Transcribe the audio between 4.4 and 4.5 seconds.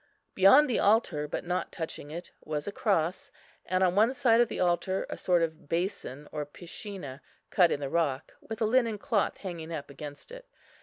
of